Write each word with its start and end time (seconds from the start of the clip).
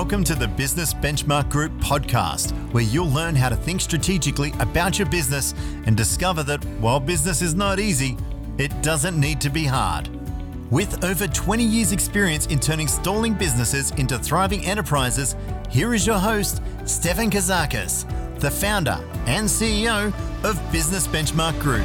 Welcome 0.00 0.24
to 0.24 0.34
the 0.34 0.48
Business 0.48 0.94
Benchmark 0.94 1.50
Group 1.50 1.72
podcast, 1.72 2.52
where 2.72 2.82
you'll 2.82 3.10
learn 3.10 3.36
how 3.36 3.50
to 3.50 3.54
think 3.54 3.82
strategically 3.82 4.50
about 4.58 4.98
your 4.98 5.06
business 5.06 5.52
and 5.84 5.94
discover 5.94 6.42
that 6.44 6.64
while 6.80 6.98
business 6.98 7.42
is 7.42 7.54
not 7.54 7.78
easy, 7.78 8.16
it 8.56 8.72
doesn't 8.80 9.20
need 9.20 9.42
to 9.42 9.50
be 9.50 9.66
hard. 9.66 10.08
With 10.70 11.04
over 11.04 11.26
20 11.26 11.62
years' 11.62 11.92
experience 11.92 12.46
in 12.46 12.58
turning 12.58 12.88
stalling 12.88 13.34
businesses 13.34 13.90
into 13.98 14.18
thriving 14.18 14.64
enterprises, 14.64 15.36
here 15.68 15.92
is 15.92 16.06
your 16.06 16.18
host, 16.18 16.62
Stefan 16.86 17.30
Kazakis, 17.30 18.06
the 18.40 18.50
founder 18.50 18.98
and 19.26 19.46
CEO 19.46 20.14
of 20.44 20.72
Business 20.72 21.06
Benchmark 21.06 21.60
Group. 21.60 21.84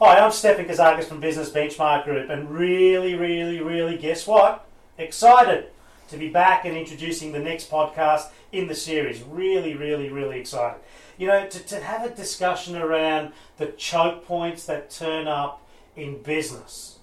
Hi, 0.00 0.18
I'm 0.18 0.32
Stefan 0.32 0.64
Kazakis 0.64 1.04
from 1.04 1.20
Business 1.20 1.50
Benchmark 1.50 2.04
Group, 2.04 2.30
and 2.30 2.48
really, 2.50 3.16
really, 3.16 3.60
really, 3.60 3.98
guess 3.98 4.26
what? 4.26 4.64
Excited 4.98 5.66
to 6.08 6.16
be 6.16 6.28
back 6.28 6.64
and 6.64 6.76
introducing 6.76 7.30
the 7.30 7.38
next 7.38 7.70
podcast 7.70 8.30
in 8.50 8.66
the 8.66 8.74
series. 8.74 9.22
Really, 9.22 9.76
really, 9.76 10.08
really 10.08 10.40
excited. 10.40 10.80
You 11.16 11.28
know, 11.28 11.46
to, 11.46 11.58
to 11.66 11.80
have 11.80 12.04
a 12.04 12.10
discussion 12.10 12.74
around 12.74 13.32
the 13.58 13.66
choke 13.66 14.26
points 14.26 14.66
that 14.66 14.90
turn 14.90 15.28
up 15.28 15.64
in 15.94 16.20
business, 16.22 16.98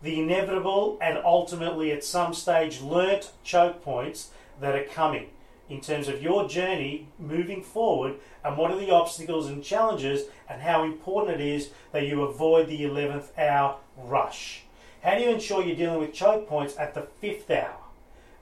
the 0.00 0.18
inevitable 0.18 0.96
and 1.02 1.18
ultimately 1.18 1.92
at 1.92 2.04
some 2.04 2.32
stage 2.32 2.80
learnt 2.80 3.32
choke 3.44 3.82
points 3.82 4.30
that 4.58 4.74
are 4.74 4.84
coming 4.84 5.28
in 5.68 5.82
terms 5.82 6.08
of 6.08 6.22
your 6.22 6.48
journey 6.48 7.06
moving 7.18 7.62
forward 7.62 8.14
and 8.42 8.56
what 8.56 8.70
are 8.70 8.78
the 8.78 8.90
obstacles 8.90 9.46
and 9.46 9.62
challenges 9.62 10.22
and 10.48 10.62
how 10.62 10.84
important 10.84 11.38
it 11.38 11.46
is 11.46 11.68
that 11.92 12.06
you 12.06 12.22
avoid 12.22 12.66
the 12.66 12.80
11th 12.80 13.38
hour 13.38 13.76
rush. 13.98 14.62
How 15.02 15.14
do 15.14 15.22
you 15.22 15.30
ensure 15.30 15.64
you're 15.64 15.76
dealing 15.76 15.98
with 15.98 16.12
choke 16.12 16.46
points 16.46 16.76
at 16.76 16.92
the 16.92 17.06
fifth 17.20 17.50
hour? 17.50 17.76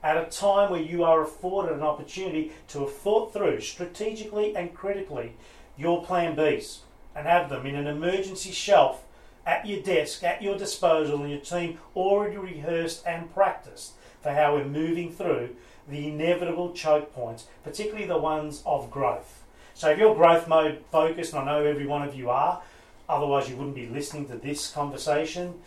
At 0.03 0.17
a 0.17 0.25
time 0.25 0.69
where 0.69 0.81
you 0.81 1.05
are 1.05 1.23
afforded 1.23 1.71
an 1.71 1.83
opportunity 1.83 2.51
to 2.69 2.81
have 2.81 2.93
thought 2.93 3.31
through 3.31 3.61
strategically 3.61 4.55
and 4.57 4.73
critically 4.73 5.33
your 5.77 6.03
plan 6.03 6.35
Bs 6.35 6.79
and 7.15 7.25
have 7.25 7.49
them 7.49 7.65
in 7.65 7.75
an 7.75 7.87
emergency 7.87 8.51
shelf 8.51 9.05
at 9.45 9.65
your 9.65 9.81
desk, 9.81 10.21
at 10.23 10.43
your 10.43 10.57
disposal, 10.57 11.21
and 11.21 11.31
your 11.31 11.39
team 11.39 11.79
already 11.95 12.35
rehearsed 12.35 13.07
and 13.07 13.33
practiced 13.33 13.93
for 14.21 14.31
how 14.31 14.55
we're 14.55 14.65
moving 14.65 15.13
through 15.13 15.55
the 15.87 16.09
inevitable 16.09 16.73
choke 16.73 17.13
points, 17.13 17.47
particularly 17.63 18.05
the 18.05 18.17
ones 18.17 18.61
of 18.65 18.91
growth. 18.91 19.43
So 19.73 19.89
if 19.89 19.97
you're 19.97 20.13
growth 20.13 20.47
mode 20.47 20.83
focused, 20.91 21.33
and 21.33 21.47
I 21.47 21.53
know 21.53 21.65
every 21.65 21.87
one 21.87 22.05
of 22.05 22.15
you 22.15 22.29
are, 22.29 22.61
otherwise 23.07 23.49
you 23.49 23.55
wouldn't 23.55 23.75
be 23.75 23.87
listening 23.87 24.27
to 24.27 24.35
this 24.35 24.69
conversation. 24.71 25.61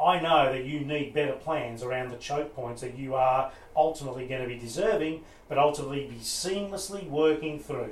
I 0.00 0.20
know 0.20 0.52
that 0.52 0.64
you 0.64 0.80
need 0.80 1.14
better 1.14 1.34
plans 1.34 1.82
around 1.82 2.10
the 2.10 2.16
choke 2.16 2.54
points 2.54 2.80
that 2.82 2.98
you 2.98 3.14
are 3.14 3.52
ultimately 3.76 4.26
going 4.26 4.42
to 4.42 4.48
be 4.48 4.58
deserving, 4.58 5.22
but 5.48 5.58
ultimately 5.58 6.06
be 6.06 6.16
seamlessly 6.16 7.08
working 7.08 7.58
through. 7.58 7.90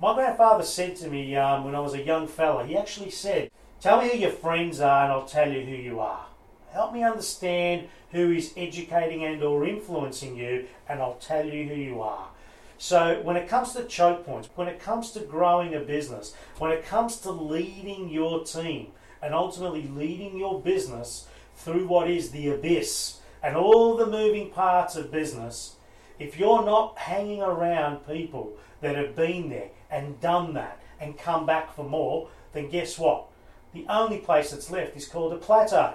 My 0.00 0.14
grandfather 0.14 0.62
said 0.62 0.96
to 0.96 1.08
me 1.08 1.34
um, 1.36 1.64
when 1.64 1.74
I 1.74 1.80
was 1.80 1.94
a 1.94 2.02
young 2.02 2.28
fella, 2.28 2.66
he 2.66 2.76
actually 2.76 3.10
said, 3.10 3.50
Tell 3.80 4.00
me 4.00 4.10
who 4.10 4.18
your 4.18 4.30
friends 4.30 4.80
are 4.80 5.04
and 5.04 5.12
I'll 5.12 5.24
tell 5.24 5.50
you 5.50 5.62
who 5.62 5.74
you 5.74 6.00
are. 6.00 6.26
Help 6.72 6.92
me 6.92 7.02
understand 7.02 7.88
who 8.12 8.32
is 8.32 8.52
educating 8.56 9.24
and 9.24 9.42
or 9.42 9.66
influencing 9.66 10.36
you 10.36 10.66
and 10.88 11.00
I'll 11.00 11.14
tell 11.14 11.46
you 11.46 11.68
who 11.68 11.74
you 11.74 12.00
are. 12.00 12.28
So 12.76 13.20
when 13.22 13.36
it 13.36 13.48
comes 13.48 13.72
to 13.72 13.84
choke 13.84 14.24
points, 14.24 14.48
when 14.54 14.68
it 14.68 14.80
comes 14.80 15.10
to 15.12 15.20
growing 15.20 15.74
a 15.74 15.80
business, 15.80 16.34
when 16.58 16.70
it 16.70 16.84
comes 16.84 17.16
to 17.20 17.30
leading 17.30 18.08
your 18.08 18.44
team 18.44 18.92
and 19.20 19.34
ultimately 19.34 19.82
leading 19.88 20.38
your 20.38 20.60
business 20.60 21.26
through 21.58 21.86
what 21.86 22.10
is 22.10 22.30
the 22.30 22.48
abyss 22.48 23.18
and 23.42 23.56
all 23.56 23.96
the 23.96 24.06
moving 24.06 24.50
parts 24.50 24.96
of 24.96 25.12
business, 25.12 25.76
if 26.18 26.38
you're 26.38 26.64
not 26.64 26.98
hanging 26.98 27.42
around 27.42 28.06
people 28.06 28.56
that 28.80 28.96
have 28.96 29.14
been 29.14 29.50
there 29.50 29.70
and 29.90 30.20
done 30.20 30.54
that 30.54 30.80
and 31.00 31.18
come 31.18 31.46
back 31.46 31.74
for 31.74 31.84
more, 31.84 32.28
then 32.52 32.70
guess 32.70 32.98
what? 32.98 33.26
The 33.72 33.86
only 33.88 34.18
place 34.18 34.50
that's 34.50 34.70
left 34.70 34.96
is 34.96 35.06
called 35.06 35.32
a 35.32 35.36
plateau 35.36 35.94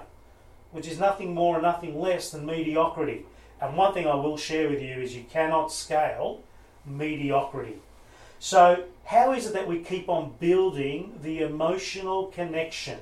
which 0.74 0.88
is 0.88 0.98
nothing 0.98 1.32
more 1.32 1.54
and 1.54 1.62
nothing 1.62 2.00
less 2.00 2.30
than 2.30 2.44
mediocrity. 2.44 3.24
And 3.60 3.76
one 3.76 3.94
thing 3.94 4.08
I 4.08 4.16
will 4.16 4.36
share 4.36 4.68
with 4.68 4.82
you 4.82 4.94
is 4.96 5.14
you 5.14 5.22
cannot 5.22 5.70
scale 5.70 6.42
mediocrity. 6.84 7.76
So, 8.40 8.82
how 9.04 9.32
is 9.32 9.46
it 9.46 9.52
that 9.52 9.68
we 9.68 9.78
keep 9.78 10.08
on 10.08 10.34
building 10.40 11.20
the 11.22 11.42
emotional 11.42 12.26
connection, 12.26 12.98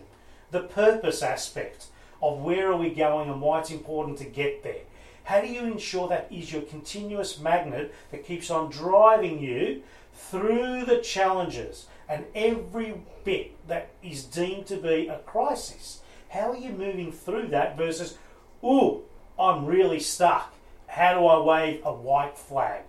the 0.50 0.60
purpose 0.60 1.22
aspect 1.22 1.86
of 2.22 2.38
where 2.38 2.71
are 2.71 2.77
we 2.77 2.91
going 2.91 3.28
and 3.28 3.41
why 3.41 3.60
it's 3.60 3.71
important 3.71 4.19
to 4.19 4.25
get 4.25 4.62
there? 4.62 4.83
How 5.25 5.41
do 5.41 5.49
you 5.49 5.62
ensure 5.62 6.09
that 6.09 6.28
is 6.31 6.53
your 6.53 6.62
continuous 6.62 7.38
magnet 7.38 7.94
that 8.10 8.27
keeps 8.27 8.50
on 8.50 8.71
driving 8.71 9.41
you 9.41 9.83
through 10.15 10.84
the 10.84 10.99
challenges 10.99 11.87
and 12.09 12.25
every 12.34 12.94
bit 13.25 13.66
that 13.69 13.91
is 14.03 14.25
deemed 14.25 14.66
to 14.66 14.77
be 14.77 15.09
a 15.09 15.19
crisis? 15.19 16.00
How 16.28 16.50
are 16.50 16.56
you 16.56 16.71
moving 16.71 17.12
through 17.12 17.49
that 17.49 17.77
versus, 17.77 18.19
ooh, 18.65 19.03
I'm 19.39 19.66
really 19.66 20.00
stuck. 20.00 20.54
How 20.87 21.19
do 21.19 21.27
I 21.27 21.39
wave 21.41 21.83
a 21.84 21.93
white 21.93 22.37
flag? 22.37 22.83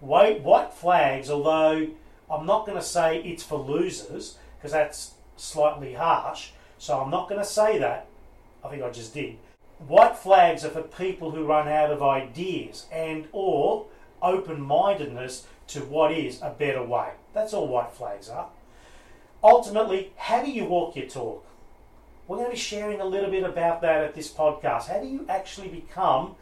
White 0.00 0.74
flags, 0.74 1.30
although 1.30 1.88
I'm 2.30 2.46
not 2.46 2.66
going 2.66 2.78
to 2.78 2.84
say 2.84 3.22
it's 3.22 3.42
for 3.42 3.58
losers 3.58 4.38
because 4.56 4.72
that's 4.72 5.14
slightly 5.36 5.94
harsh, 5.94 6.50
so 6.78 7.00
I'm 7.00 7.10
not 7.10 7.28
going 7.28 7.40
to 7.40 7.46
say 7.46 7.78
that. 7.78 8.06
I 8.64 8.68
think 8.68 8.82
I 8.82 8.90
just 8.90 9.12
did. 9.12 9.36
White 9.86 10.16
flags 10.16 10.64
are 10.64 10.70
for 10.70 10.82
people 10.82 11.32
who 11.32 11.44
run 11.44 11.68
out 11.68 11.90
of 11.90 12.02
ideas 12.02 12.86
and 12.90 13.28
or 13.32 13.86
open-mindedness 14.22 15.46
to 15.68 15.80
what 15.80 16.12
is 16.12 16.40
a 16.40 16.50
better 16.50 16.82
way. 16.82 17.10
That's 17.34 17.52
all 17.52 17.68
white 17.68 17.92
flags 17.92 18.28
are. 18.28 18.48
Ultimately, 19.42 20.12
how 20.16 20.42
do 20.42 20.50
you 20.50 20.64
walk 20.64 20.96
your 20.96 21.06
talk? 21.06 21.44
We're 22.26 22.36
going 22.38 22.48
to 22.48 22.54
be 22.54 22.58
sharing 22.58 23.00
a 23.00 23.04
little 23.04 23.30
bit 23.30 23.44
about 23.44 23.82
that 23.82 24.02
at 24.02 24.14
this 24.14 24.32
podcast. 24.32 24.86
How 24.86 25.00
do 25.00 25.06
you 25.06 25.26
actually 25.28 25.68
become 25.68 26.36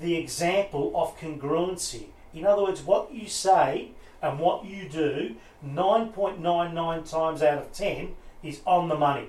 the 0.00 0.16
example 0.16 0.92
of 0.94 1.18
congruency? 1.18 2.06
In 2.32 2.46
other 2.46 2.62
words, 2.62 2.80
what 2.80 3.12
you 3.12 3.28
say 3.28 3.90
and 4.22 4.38
what 4.38 4.64
you 4.64 4.88
do 4.88 5.34
9.99 5.66 7.10
times 7.10 7.42
out 7.42 7.58
of 7.58 7.72
10 7.72 8.14
is 8.42 8.60
on 8.64 8.88
the 8.88 8.96
money. 8.96 9.28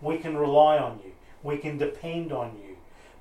We 0.00 0.18
can 0.18 0.36
rely 0.36 0.78
on 0.78 0.98
you, 1.04 1.12
we 1.42 1.56
can 1.58 1.78
depend 1.78 2.32
on 2.32 2.56
you. 2.62 2.76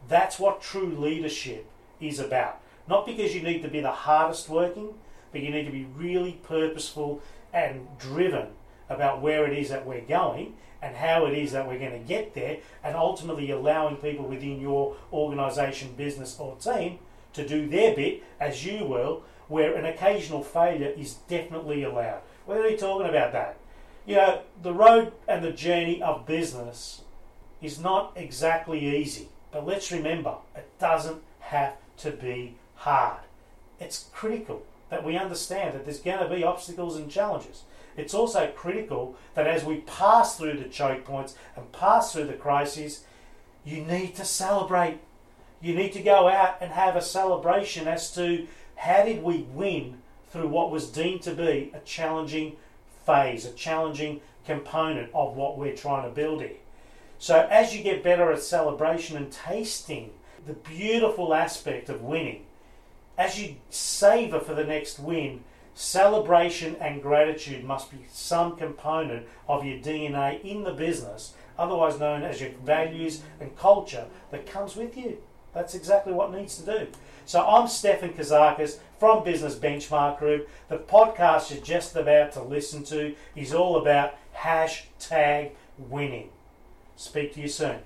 That's 0.07 0.39
what 0.39 0.61
true 0.61 0.95
leadership 0.95 1.69
is 1.99 2.19
about. 2.19 2.61
Not 2.87 3.05
because 3.05 3.35
you 3.35 3.41
need 3.41 3.61
to 3.61 3.67
be 3.67 3.81
the 3.81 3.91
hardest 3.91 4.49
working, 4.49 4.93
but 5.31 5.41
you 5.41 5.49
need 5.49 5.65
to 5.65 5.71
be 5.71 5.87
really 5.95 6.39
purposeful 6.43 7.21
and 7.53 7.87
driven 7.99 8.47
about 8.89 9.21
where 9.21 9.45
it 9.45 9.57
is 9.57 9.69
that 9.69 9.85
we're 9.85 10.01
going 10.01 10.55
and 10.81 10.95
how 10.95 11.25
it 11.25 11.37
is 11.37 11.51
that 11.51 11.67
we're 11.67 11.79
going 11.79 11.91
to 11.91 12.07
get 12.07 12.35
there, 12.35 12.57
and 12.83 12.95
ultimately 12.95 13.49
allowing 13.49 13.95
people 13.97 14.25
within 14.25 14.61
your 14.61 14.95
organisation, 15.11 15.91
business, 15.93 16.37
or 16.39 16.55
team 16.57 16.99
to 17.33 17.47
do 17.47 17.67
their 17.67 17.95
bit 17.95 18.23
as 18.39 18.63
you 18.63 18.85
will, 18.85 19.23
where 19.47 19.75
an 19.75 19.85
occasional 19.85 20.43
failure 20.43 20.93
is 20.95 21.15
definitely 21.27 21.83
allowed. 21.83 22.21
We're 22.45 22.69
be 22.69 22.77
talking 22.77 23.09
about 23.09 23.31
that. 23.33 23.57
You 24.05 24.15
know, 24.17 24.41
the 24.61 24.73
road 24.73 25.13
and 25.27 25.43
the 25.43 25.51
journey 25.51 26.01
of 26.01 26.25
business 26.25 27.01
is 27.61 27.79
not 27.79 28.13
exactly 28.15 28.97
easy, 28.97 29.29
but 29.51 29.65
let's 29.65 29.91
remember 29.91 30.35
it 30.55 30.69
doesn't 30.79 31.21
have 31.39 31.75
to 31.97 32.11
be 32.11 32.55
hard. 32.75 33.21
It's 33.79 34.09
critical 34.13 34.63
that 34.89 35.03
we 35.03 35.17
understand 35.17 35.73
that 35.73 35.85
there's 35.85 35.99
going 35.99 36.19
to 36.19 36.33
be 36.33 36.43
obstacles 36.43 36.95
and 36.95 37.09
challenges 37.09 37.63
it's 37.97 38.13
also 38.13 38.51
critical 38.55 39.15
that 39.33 39.47
as 39.47 39.65
we 39.65 39.77
pass 39.77 40.37
through 40.37 40.59
the 40.59 40.69
choke 40.69 41.03
points 41.03 41.35
and 41.55 41.71
pass 41.71 42.13
through 42.13 42.27
the 42.27 42.33
crises, 42.33 43.03
you 43.65 43.83
need 43.83 44.15
to 44.15 44.23
celebrate. 44.23 44.99
You 45.59 45.73
need 45.73 45.93
to 45.93 46.03
go 46.03 46.27
out 46.27 46.57
and 46.61 46.71
have 46.71 46.95
a 46.95 47.01
celebration 47.01 47.87
as 47.87 48.13
to 48.13 48.47
how 48.75 49.03
did 49.03 49.23
we 49.23 49.39
win 49.51 49.97
through 50.29 50.47
what 50.47 50.69
was 50.69 50.91
deemed 50.91 51.23
to 51.23 51.33
be 51.33 51.71
a 51.73 51.79
challenging 51.79 52.55
phase, 53.05 53.45
a 53.45 53.51
challenging 53.51 54.21
component 54.45 55.09
of 55.15 55.35
what 55.35 55.57
we're 55.57 55.75
trying 55.75 56.07
to 56.07 56.13
build 56.13 56.41
here. 56.41 56.51
So, 57.19 57.47
as 57.49 57.75
you 57.75 57.83
get 57.83 58.03
better 58.03 58.31
at 58.31 58.41
celebration 58.41 59.17
and 59.17 59.31
tasting 59.31 60.11
the 60.45 60.53
beautiful 60.53 61.33
aspect 61.33 61.89
of 61.89 62.01
winning, 62.01 62.45
as 63.17 63.39
you 63.41 63.55
savour 63.69 64.39
for 64.39 64.53
the 64.53 64.63
next 64.63 64.99
win, 64.99 65.43
Celebration 65.79 66.75
and 66.77 67.03
gratitude 67.03 67.63
must 67.63 67.91
be 67.91 67.99
some 68.11 68.55
component 68.55 69.27
of 69.47 69.63
your 69.63 69.77
DNA 69.77 70.43
in 70.43 70.63
the 70.63 70.73
business, 70.73 71.35
otherwise 71.55 71.99
known 71.99 72.23
as 72.23 72.41
your 72.41 72.49
values 72.65 73.21
and 73.39 73.55
culture 73.55 74.07
that 74.31 74.47
comes 74.47 74.75
with 74.75 74.97
you. 74.97 75.19
That's 75.53 75.75
exactly 75.75 76.13
what 76.13 76.33
needs 76.33 76.57
to 76.57 76.65
do. 76.65 76.87
So 77.25 77.45
I'm 77.45 77.67
Stefan 77.67 78.13
Kazakis 78.13 78.79
from 78.99 79.23
Business 79.23 79.53
Benchmark 79.53 80.17
Group. 80.17 80.49
The 80.67 80.79
podcast 80.79 81.51
you're 81.53 81.63
just 81.63 81.95
about 81.95 82.31
to 82.31 82.41
listen 82.41 82.83
to 82.85 83.13
is 83.35 83.53
all 83.53 83.77
about 83.77 84.15
hashtag 84.35 85.51
winning. 85.77 86.31
Speak 86.97 87.35
to 87.35 87.41
you 87.41 87.47
soon. 87.47 87.77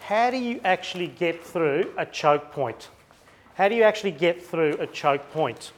how 0.00 0.30
do 0.30 0.38
you 0.38 0.62
actually 0.64 1.06
get 1.06 1.44
through 1.44 1.92
a 1.98 2.06
choke 2.06 2.50
point? 2.52 2.88
How 3.56 3.68
do 3.68 3.74
you 3.74 3.82
actually 3.82 4.12
get 4.12 4.42
through 4.42 4.78
a 4.78 4.86
choke 4.86 5.30
point? 5.30 5.72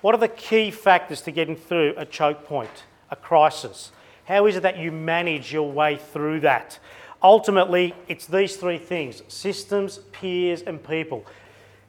What 0.00 0.14
are 0.14 0.18
the 0.18 0.28
key 0.28 0.70
factors 0.70 1.20
to 1.22 1.32
getting 1.32 1.54
through 1.54 1.92
a 1.98 2.06
choke 2.06 2.46
point, 2.46 2.84
a 3.10 3.16
crisis? 3.16 3.92
How 4.24 4.46
is 4.46 4.56
it 4.56 4.62
that 4.62 4.78
you 4.78 4.90
manage 4.90 5.52
your 5.52 5.70
way 5.70 5.96
through 5.96 6.40
that? 6.40 6.78
Ultimately, 7.22 7.94
it's 8.08 8.26
these 8.26 8.56
three 8.56 8.78
things 8.78 9.22
systems, 9.28 9.98
peers, 10.12 10.62
and 10.62 10.82
people. 10.82 11.26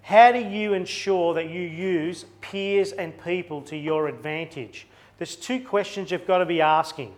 How 0.02 0.34
do 0.34 0.40
you 0.40 0.74
ensure 0.74 1.34
that 1.36 1.50
you 1.50 1.62
use 1.62 2.26
peers 2.42 2.92
and 2.92 3.18
people 3.24 3.62
to 3.64 3.78
your 3.78 4.10
advantage? 4.10 4.86
There's 5.18 5.38
two 5.38 5.62
questions 5.62 6.12
you've 6.12 6.28
got 6.28 6.40
to 6.40 6.46
be 6.46 6.60
asking. 6.60 7.14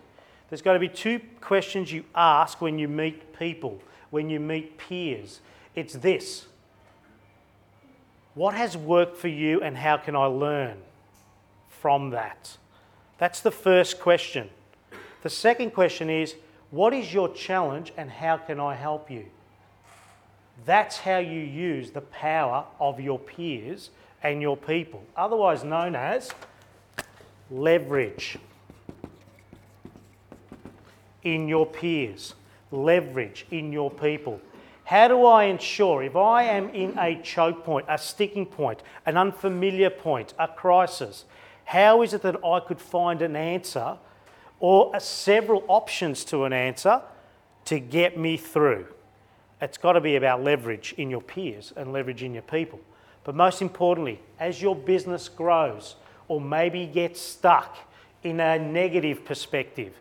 There's 0.48 0.62
got 0.62 0.74
to 0.74 0.78
be 0.78 0.88
two 0.88 1.20
questions 1.40 1.92
you 1.92 2.04
ask 2.14 2.60
when 2.60 2.78
you 2.78 2.88
meet 2.88 3.38
people, 3.38 3.80
when 4.10 4.30
you 4.30 4.40
meet 4.40 4.78
peers. 4.78 5.40
It's 5.74 5.94
this 5.94 6.46
What 8.34 8.54
has 8.54 8.76
worked 8.76 9.16
for 9.16 9.28
you, 9.28 9.60
and 9.62 9.76
how 9.76 9.96
can 9.96 10.14
I 10.14 10.26
learn 10.26 10.78
from 11.68 12.10
that? 12.10 12.56
That's 13.18 13.40
the 13.40 13.50
first 13.50 14.00
question. 14.00 14.50
The 15.22 15.30
second 15.30 15.72
question 15.72 16.10
is 16.10 16.34
What 16.70 16.92
is 16.92 17.12
your 17.12 17.32
challenge, 17.32 17.92
and 17.96 18.10
how 18.10 18.36
can 18.36 18.60
I 18.60 18.74
help 18.74 19.10
you? 19.10 19.26
That's 20.66 20.98
how 20.98 21.18
you 21.18 21.40
use 21.40 21.90
the 21.90 22.00
power 22.00 22.64
of 22.78 23.00
your 23.00 23.18
peers 23.18 23.90
and 24.22 24.40
your 24.40 24.56
people, 24.56 25.02
otherwise 25.16 25.64
known 25.64 25.96
as 25.96 26.30
leverage 27.50 28.38
in 31.24 31.48
your 31.48 31.66
peers, 31.66 32.34
leverage 32.70 33.46
in 33.50 33.72
your 33.72 33.90
people. 33.90 34.40
How 34.84 35.08
do 35.08 35.24
I 35.24 35.44
ensure 35.44 36.02
if 36.02 36.14
I 36.14 36.44
am 36.44 36.68
in 36.70 36.96
a 36.98 37.20
choke 37.22 37.64
point, 37.64 37.86
a 37.88 37.96
sticking 37.96 38.44
point, 38.44 38.82
an 39.06 39.16
unfamiliar 39.16 39.88
point, 39.90 40.34
a 40.38 40.46
crisis, 40.46 41.24
how 41.64 42.02
is 42.02 42.12
it 42.12 42.22
that 42.22 42.44
I 42.44 42.60
could 42.60 42.80
find 42.80 43.22
an 43.22 43.34
answer 43.34 43.96
or 44.60 44.98
several 45.00 45.64
options 45.68 46.24
to 46.26 46.44
an 46.44 46.52
answer 46.52 47.00
to 47.64 47.80
get 47.80 48.18
me 48.18 48.36
through? 48.36 48.86
It's 49.62 49.78
got 49.78 49.92
to 49.92 50.00
be 50.00 50.16
about 50.16 50.42
leverage 50.42 50.94
in 50.98 51.08
your 51.08 51.22
peers 51.22 51.72
and 51.74 51.92
leverage 51.92 52.22
in 52.22 52.34
your 52.34 52.42
people. 52.42 52.80
But 53.24 53.34
most 53.34 53.62
importantly, 53.62 54.20
as 54.38 54.60
your 54.60 54.76
business 54.76 55.30
grows 55.30 55.96
or 56.28 56.40
maybe 56.40 56.86
gets 56.86 57.20
stuck 57.20 57.76
in 58.22 58.40
a 58.40 58.58
negative 58.58 59.24
perspective, 59.24 59.94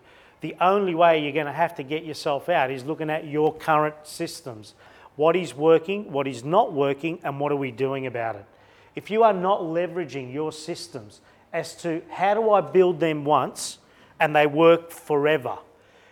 the 0.43 0.55
only 0.59 0.93
way 0.93 1.23
you're 1.23 1.31
going 1.31 1.45
to 1.45 1.53
have 1.53 1.73
to 1.73 1.83
get 1.83 2.03
yourself 2.03 2.49
out 2.49 2.69
is 2.69 2.83
looking 2.83 3.09
at 3.09 3.25
your 3.25 3.55
current 3.55 3.95
systems. 4.03 4.73
What 5.15 5.37
is 5.37 5.55
working, 5.55 6.11
what 6.11 6.27
is 6.27 6.43
not 6.43 6.73
working, 6.73 7.19
and 7.23 7.39
what 7.39 7.53
are 7.53 7.55
we 7.55 7.71
doing 7.71 8.07
about 8.07 8.35
it? 8.35 8.45
If 8.93 9.09
you 9.09 9.23
are 9.23 9.31
not 9.31 9.61
leveraging 9.61 10.33
your 10.33 10.51
systems 10.51 11.21
as 11.53 11.75
to 11.75 12.01
how 12.09 12.33
do 12.33 12.51
I 12.51 12.59
build 12.59 12.99
them 12.99 13.23
once 13.23 13.77
and 14.19 14.35
they 14.35 14.45
work 14.45 14.91
forever, 14.91 15.59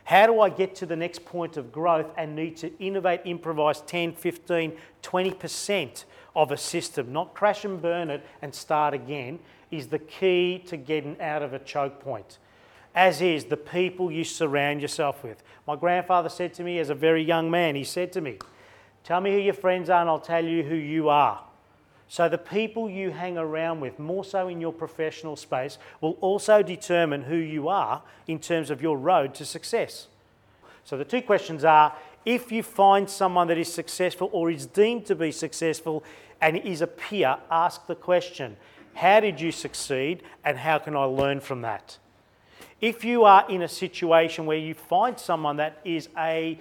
how 0.05 0.27
do 0.27 0.39
I 0.39 0.49
get 0.49 0.75
to 0.75 0.85
the 0.85 0.95
next 0.95 1.25
point 1.25 1.57
of 1.57 1.69
growth 1.69 2.09
and 2.15 2.33
need 2.33 2.55
to 2.57 2.71
innovate, 2.79 3.19
improvise 3.25 3.81
10, 3.81 4.13
15, 4.13 4.71
20% 5.03 6.05
of 6.37 6.53
a 6.53 6.57
system, 6.57 7.11
not 7.11 7.33
crash 7.33 7.65
and 7.65 7.81
burn 7.81 8.09
it 8.09 8.25
and 8.41 8.55
start 8.55 8.93
again, 8.93 9.39
is 9.71 9.87
the 9.87 9.99
key 9.99 10.63
to 10.67 10.77
getting 10.77 11.19
out 11.19 11.41
of 11.41 11.51
a 11.51 11.59
choke 11.59 11.99
point 11.99 12.37
as 12.93 13.21
is 13.21 13.45
the 13.45 13.57
people 13.57 14.11
you 14.11 14.23
surround 14.23 14.81
yourself 14.81 15.23
with. 15.23 15.41
My 15.67 15.75
grandfather 15.75 16.29
said 16.29 16.53
to 16.55 16.63
me 16.63 16.79
as 16.79 16.89
a 16.89 16.95
very 16.95 17.23
young 17.23 17.49
man, 17.49 17.75
he 17.75 17.83
said 17.83 18.11
to 18.13 18.21
me, 18.21 18.37
Tell 19.03 19.21
me 19.21 19.31
who 19.31 19.39
your 19.39 19.53
friends 19.53 19.89
are, 19.89 20.01
and 20.01 20.09
I'll 20.09 20.19
tell 20.19 20.45
you 20.45 20.63
who 20.63 20.75
you 20.75 21.09
are. 21.09 21.43
So, 22.07 22.27
the 22.27 22.37
people 22.37 22.89
you 22.89 23.11
hang 23.11 23.37
around 23.37 23.79
with, 23.79 23.97
more 23.97 24.25
so 24.25 24.49
in 24.49 24.59
your 24.59 24.73
professional 24.73 25.35
space, 25.35 25.77
will 26.01 26.17
also 26.19 26.61
determine 26.61 27.23
who 27.23 27.37
you 27.37 27.69
are 27.69 28.03
in 28.27 28.37
terms 28.37 28.69
of 28.69 28.81
your 28.81 28.97
road 28.97 29.33
to 29.35 29.45
success. 29.45 30.07
So, 30.83 30.97
the 30.97 31.05
two 31.05 31.21
questions 31.21 31.63
are 31.63 31.95
if 32.25 32.51
you 32.51 32.63
find 32.63 33.09
someone 33.09 33.47
that 33.47 33.57
is 33.57 33.73
successful 33.73 34.29
or 34.33 34.51
is 34.51 34.65
deemed 34.65 35.05
to 35.05 35.15
be 35.15 35.31
successful 35.31 36.03
and 36.41 36.57
is 36.57 36.81
a 36.81 36.87
peer, 36.87 37.37
ask 37.49 37.87
the 37.87 37.95
question 37.95 38.57
How 38.95 39.21
did 39.21 39.39
you 39.39 39.51
succeed, 39.51 40.21
and 40.43 40.57
how 40.57 40.79
can 40.79 40.95
I 40.95 41.05
learn 41.05 41.39
from 41.39 41.61
that? 41.61 41.97
If 42.81 43.05
you 43.05 43.25
are 43.25 43.45
in 43.47 43.61
a 43.61 43.67
situation 43.67 44.47
where 44.47 44.57
you 44.57 44.73
find 44.73 45.17
someone 45.19 45.57
that 45.57 45.79
is 45.85 46.09
a, 46.17 46.57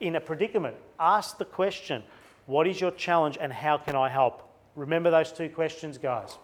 in 0.00 0.16
a 0.16 0.20
predicament, 0.20 0.76
ask 1.00 1.38
the 1.38 1.46
question 1.46 2.02
what 2.44 2.66
is 2.66 2.80
your 2.80 2.90
challenge 2.90 3.38
and 3.40 3.52
how 3.52 3.78
can 3.78 3.96
I 3.96 4.08
help? 4.08 4.48
Remember 4.76 5.10
those 5.10 5.32
two 5.32 5.48
questions, 5.48 5.96
guys. 5.96 6.36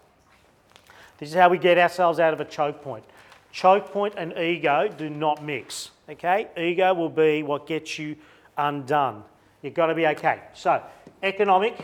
This 1.19 1.29
is 1.29 1.35
how 1.35 1.49
we 1.49 1.57
get 1.57 1.77
ourselves 1.77 2.19
out 2.19 2.33
of 2.33 2.39
a 2.39 2.45
choke 2.45 2.81
point. 2.81 3.03
Choke 3.51 3.91
point 3.91 4.15
and 4.17 4.35
ego 4.37 4.87
do 4.87 5.09
not 5.09 5.43
mix. 5.43 5.91
Okay? 6.09 6.47
Ego 6.57 6.93
will 6.93 7.09
be 7.09 7.43
what 7.43 7.67
gets 7.67 7.99
you 7.99 8.15
undone. 8.57 9.23
You've 9.61 9.73
got 9.73 9.87
to 9.87 9.95
be 9.95 10.07
okay. 10.07 10.39
So, 10.53 10.81
economic 11.21 11.77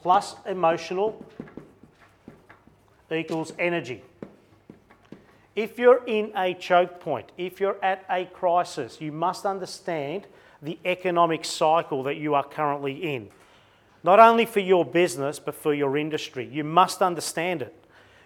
plus 0.00 0.36
emotional 0.46 1.24
equals 3.10 3.52
energy. 3.58 4.02
If 5.56 5.78
you're 5.78 6.04
in 6.06 6.32
a 6.36 6.54
choke 6.54 7.00
point, 7.00 7.32
if 7.36 7.60
you're 7.60 7.82
at 7.82 8.04
a 8.08 8.26
crisis, 8.26 9.00
you 9.00 9.10
must 9.10 9.44
understand 9.44 10.26
the 10.62 10.78
economic 10.84 11.44
cycle 11.44 12.02
that 12.04 12.16
you 12.16 12.34
are 12.34 12.44
currently 12.44 13.14
in. 13.14 13.28
Not 14.04 14.20
only 14.20 14.46
for 14.46 14.60
your 14.60 14.84
business, 14.84 15.38
but 15.38 15.54
for 15.54 15.74
your 15.74 15.96
industry. 15.96 16.48
You 16.50 16.64
must 16.64 17.02
understand 17.02 17.62
it. 17.62 17.74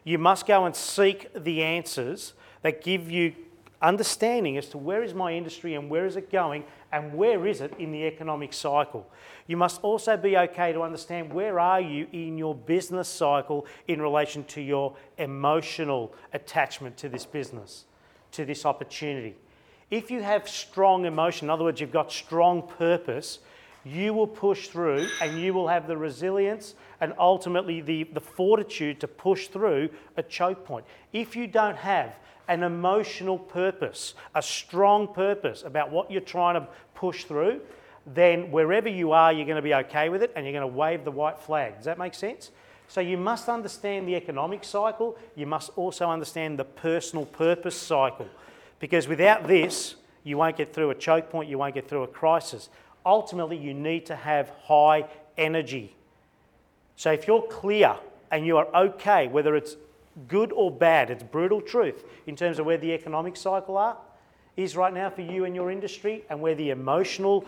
You 0.05 0.19
must 0.19 0.47
go 0.47 0.67
and 0.67 0.77
seek 0.77 1.33
the 1.35 1.63
answers 1.63 2.35
that 2.63 2.83
give 2.83 3.11
you 3.11 3.35
understanding 3.83 4.57
as 4.57 4.69
to 4.69 4.79
where 4.79 5.03
is 5.03 5.13
my 5.13 5.33
industry 5.33 5.75
and 5.75 5.91
where 5.91 6.07
is 6.07 6.17
it 6.17 6.31
going 6.31 6.65
and 6.93 7.15
where 7.15 7.47
is 7.47 7.61
it 7.61 7.75
in 7.79 7.91
the 7.91 8.05
economic 8.05 8.53
cycle. 8.53 9.07
You 9.47 9.57
must 9.57 9.83
also 9.83 10.17
be 10.17 10.37
okay 10.37 10.73
to 10.73 10.83
understand 10.83 11.33
where 11.33 11.59
are 11.59 11.81
you 11.81 12.07
in 12.13 12.39
your 12.39 12.55
business 12.55 13.09
cycle 13.09 13.67
in 13.89 14.01
relation 14.01 14.45
to 14.45 14.61
your 14.61 14.97
emotional 15.19 16.15
attachment 16.33 16.97
to 16.99 17.09
this 17.09 17.27
business, 17.27 17.85
to 18.33 18.45
this 18.45 18.65
opportunity. 18.65 19.35
If 19.91 20.11
you 20.11 20.23
have 20.23 20.49
strong 20.49 21.05
emotion, 21.05 21.47
in 21.47 21.51
other 21.51 21.65
words, 21.65 21.81
you've 21.81 21.93
got 21.93 22.11
strong 22.11 22.63
purpose, 22.63 23.41
you 23.85 24.15
will 24.15 24.27
push 24.27 24.69
through 24.69 25.07
and 25.21 25.41
you 25.41 25.53
will 25.53 25.69
have 25.69 25.87
the 25.87 25.97
resilience 25.97 26.75
and 27.01 27.13
ultimately 27.19 27.81
the, 27.81 28.05
the 28.05 28.21
fortitude 28.21 29.01
to 29.01 29.09
push 29.09 29.49
through 29.49 29.89
a 30.17 30.23
choke 30.23 30.65
point. 30.65 30.85
If 31.13 31.35
you 31.35 31.47
don't 31.47 31.77
have 31.77 32.15
an 32.49 32.63
emotional 32.63 33.39
purpose, 33.39 34.15
a 34.35 34.43
strong 34.43 35.13
purpose 35.13 35.63
about 35.65 35.91
what 35.91 36.11
you're 36.11 36.21
trying 36.21 36.55
to 36.55 36.69
push 36.95 37.25
through, 37.25 37.61
then 38.07 38.51
wherever 38.51 38.89
you 38.89 39.13
are, 39.13 39.33
you're 39.33 39.47
going 39.47 39.57
to 39.57 39.63
be 39.63 39.75
okay 39.75 40.09
with 40.09 40.23
it 40.23 40.33
and 40.35 40.45
you're 40.45 40.53
going 40.53 40.69
to 40.69 40.77
wave 40.77 41.05
the 41.05 41.11
white 41.11 41.39
flag. 41.39 41.77
Does 41.77 41.85
that 41.85 41.99
make 41.99 42.15
sense? 42.15 42.51
So 42.89 43.01
you 43.01 43.17
must 43.17 43.49
understand 43.49 44.07
the 44.07 44.15
economic 44.17 44.65
cycle, 44.65 45.17
you 45.35 45.47
must 45.47 45.71
also 45.77 46.11
understand 46.11 46.59
the 46.59 46.65
personal 46.65 47.25
purpose 47.25 47.77
cycle. 47.77 48.29
Because 48.81 49.09
without 49.09 49.47
this, 49.47 49.95
you 50.25 50.37
won't 50.37 50.57
get 50.57 50.75
through 50.75 50.91
a 50.91 50.95
choke 50.95 51.31
point, 51.31 51.49
you 51.49 51.59
won't 51.59 51.75
get 51.75 51.89
through 51.89 52.03
a 52.03 52.09
crisis. 52.09 52.69
Ultimately, 53.05 53.57
you 53.57 53.75
need 53.75 54.07
to 54.07 54.17
have 54.17 54.51
high 54.65 55.07
energy. 55.37 55.95
So 56.97 57.11
if 57.13 57.27
you're 57.27 57.43
clear 57.43 57.97
and 58.31 58.47
you 58.47 58.57
are 58.59 58.69
okay, 58.75 59.27
whether 59.27 59.57
it's 59.57 59.77
good 60.29 60.53
or 60.53 60.71
bad, 60.71 61.11
it's 61.11 61.23
brutal 61.23 61.61
truth 61.61 62.05
in 62.27 62.37
terms 62.37 62.59
of 62.59 62.67
where 62.67 62.79
the 62.79 62.93
economic 62.93 63.37
cycle 63.37 63.77
are, 63.77 63.97
is 64.57 64.77
right 64.77 64.93
now 64.93 65.11
for 65.11 65.23
you 65.23 65.45
and 65.45 65.55
your 65.55 65.71
industry 65.71 66.25
and 66.29 66.41
where 66.41 66.55
the 66.55 66.71
emotional 66.71 67.45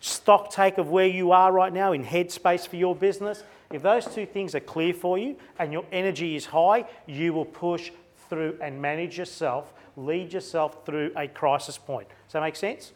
stock 0.00 0.50
take 0.50 0.78
of 0.78 0.90
where 0.90 1.06
you 1.06 1.32
are 1.32 1.52
right 1.52 1.72
now 1.72 1.92
in 1.92 2.04
headspace 2.04 2.66
for 2.66 2.76
your 2.76 2.94
business. 2.94 3.42
If 3.72 3.82
those 3.82 4.06
two 4.06 4.26
things 4.26 4.54
are 4.54 4.60
clear 4.60 4.92
for 4.92 5.18
you 5.18 5.36
and 5.58 5.72
your 5.72 5.84
energy 5.90 6.36
is 6.36 6.46
high, 6.46 6.84
you 7.06 7.32
will 7.32 7.44
push 7.44 7.90
through 8.28 8.58
and 8.60 8.80
manage 8.80 9.18
yourself, 9.18 9.72
lead 9.96 10.32
yourself 10.32 10.84
through 10.84 11.12
a 11.16 11.28
crisis 11.28 11.78
point. 11.78 12.08
Does 12.08 12.32
that 12.34 12.42
make 12.42 12.56
sense? 12.56 12.92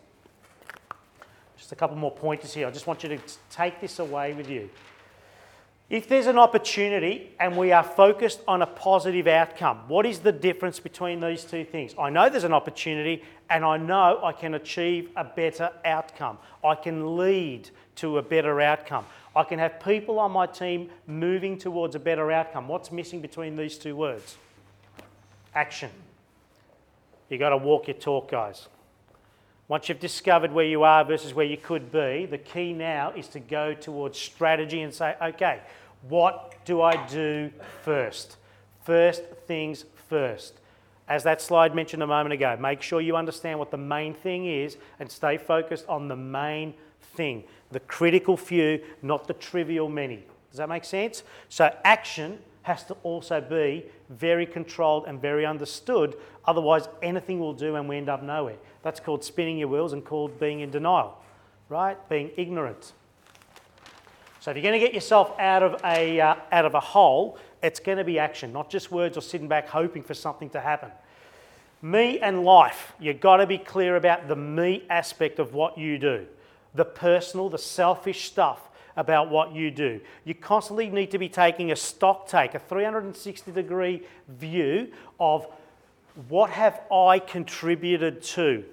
Just 1.61 1.73
a 1.73 1.77
couple 1.77 1.95
more 1.95 2.11
pointers 2.11 2.55
here. 2.55 2.67
I 2.67 2.71
just 2.71 2.87
want 2.87 3.03
you 3.03 3.11
to 3.11 3.19
take 3.51 3.83
this 3.83 3.99
away 3.99 4.33
with 4.33 4.49
you. 4.49 4.71
If 5.91 6.09
there's 6.09 6.27
an 6.27 6.39
opportunity 6.39 7.33
and 7.39 7.55
we 7.55 7.71
are 7.71 7.83
focused 7.83 8.41
on 8.49 8.63
a 8.63 8.67
positive 8.67 9.27
outcome, 9.27 9.81
what 9.87 10.07
is 10.07 10.21
the 10.21 10.33
difference 10.33 10.81
between 10.81 11.21
these 11.21 11.45
two 11.45 11.67
things? 11.67 11.95
I 11.99 12.09
know 12.09 12.31
there's 12.31 12.45
an 12.45 12.55
opportunity 12.55 13.23
and 13.51 13.63
I 13.63 13.77
know 13.77 14.21
I 14.25 14.33
can 14.33 14.55
achieve 14.55 15.11
a 15.17 15.25
better 15.25 15.71
outcome. 15.85 16.39
I 16.65 16.77
can 16.77 17.19
lead 17.19 17.69
to 17.97 18.17
a 18.17 18.23
better 18.23 18.59
outcome. 18.63 19.05
I 19.37 19.45
can 19.45 19.59
have 19.59 19.81
people 19.81 20.19
on 20.19 20.33
my 20.33 20.47
team 20.47 20.89
moving 21.07 21.59
towards 21.59 21.95
a 21.95 22.01
better 22.01 22.33
outcome. 22.33 22.69
What's 22.69 22.91
missing 22.91 23.21
between 23.21 23.55
these 23.55 23.77
two 23.77 23.97
words? 23.97 24.39
Action. 25.55 25.91
You've 27.29 27.41
got 27.41 27.51
to 27.51 27.59
walk 27.59 27.89
your 27.89 27.99
talk, 27.99 28.31
guys. 28.31 28.67
Once 29.71 29.89
you've 29.89 30.01
discovered 30.01 30.51
where 30.51 30.65
you 30.65 30.83
are 30.83 31.05
versus 31.05 31.33
where 31.33 31.47
you 31.47 31.57
could 31.57 31.93
be, 31.93 32.27
the 32.27 32.37
key 32.37 32.73
now 32.73 33.13
is 33.13 33.29
to 33.29 33.39
go 33.39 33.73
towards 33.73 34.19
strategy 34.19 34.81
and 34.81 34.93
say, 34.93 35.15
okay, 35.23 35.61
what 36.09 36.57
do 36.65 36.83
I 36.83 37.07
do 37.07 37.53
first? 37.85 38.37
First 38.83 39.23
things 39.47 39.85
first. 40.09 40.55
As 41.07 41.23
that 41.23 41.41
slide 41.41 41.73
mentioned 41.73 42.03
a 42.03 42.07
moment 42.09 42.33
ago, 42.33 42.57
make 42.61 42.83
sure 42.83 43.01
you 43.01 43.15
understand 43.17 43.61
what 43.61 43.71
the 43.71 43.77
main 43.77 44.13
thing 44.13 44.45
is 44.47 44.77
and 44.99 45.09
stay 45.09 45.39
focused 45.39 45.87
on 45.89 46.09
the 46.09 46.17
main 46.17 46.75
thing, 47.15 47.45
the 47.71 47.79
critical 47.79 48.37
few, 48.37 48.83
not 49.03 49.29
the 49.29 49.35
trivial 49.35 49.89
many. 49.89 50.25
Does 50.51 50.59
that 50.59 50.69
make 50.69 50.85
sense? 50.85 51.23
So, 51.49 51.75
action 51.85 52.39
has 52.63 52.85
to 52.85 52.95
also 53.03 53.41
be 53.41 53.87
very 54.11 54.47
controlled 54.47 55.07
and 55.07 55.21
very 55.21 55.47
understood. 55.47 56.17
Otherwise, 56.45 56.89
anything 57.03 57.41
will 57.41 57.55
do 57.55 57.77
and 57.77 57.89
we 57.89 57.97
end 57.97 58.09
up 58.09 58.23
nowhere. 58.23 58.57
That's 58.83 59.01
called 59.01 59.25
spinning 59.25 59.59
your 59.59 59.69
wheels 59.69 59.93
and 59.93 60.05
called 60.05 60.39
being 60.39 60.61
in 60.61 60.71
denial, 60.71 61.19
right? 61.69 61.97
Being 62.09 62.31
ignorant. 62.37 62.93
So 64.41 64.51
if 64.51 64.57
you're 64.57 64.63
going 64.63 64.79
to 64.79 64.85
get 64.85 64.95
yourself 64.95 65.39
out 65.39 65.63
of 65.63 65.81
a, 65.85 66.21
uh, 66.21 66.35
out 66.51 66.65
of 66.65 66.75
a 66.75 66.81
hole, 66.81 67.39
it's 67.63 67.81
going 67.81 67.99
to 67.99 68.05
be 68.05 68.19
action, 68.19 68.53
not 68.53 68.71
just 68.71 68.91
words 68.91 69.17
or 69.17 69.21
sitting 69.21 69.49
back 69.49 69.69
hoping 69.69 70.03
for 70.03 70.15
something 70.15 70.51
to 70.51 70.61
happen. 70.61 70.91
Me 71.83 72.19
and 72.21 72.45
life, 72.45 72.93
you've 72.99 73.21
got 73.21 73.39
to 73.39 73.47
be 73.47 73.59
clear 73.59 73.97
about 73.97 74.29
the 74.29 74.37
me 74.37 74.85
aspect 74.91 75.39
of 75.39 75.55
what 75.55 75.79
you 75.79 75.99
do, 75.99 76.27
the 76.75 76.85
personal, 76.85 77.49
the 77.49 77.59
selfish 77.59 78.25
stuff 78.25 78.70
about 79.01 79.31
what 79.31 79.55
you 79.55 79.71
do. 79.71 79.99
You 80.25 80.35
constantly 80.35 80.91
need 80.91 81.11
to 81.13 81.19
be 81.19 81.29
taking 81.29 81.73
a 81.73 81.77
stock 81.77 82.29
take, 82.29 82.55
a 82.55 82.59
360 82.59 83.51
degree 83.51 84.03
view 84.29 84.93
of 85.19 85.47
what 86.29 86.51
have 86.51 86.83
I 86.93 87.19
contributed 87.19 88.23
to? 88.23 88.65